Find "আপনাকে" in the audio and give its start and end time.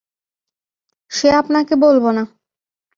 1.31-1.73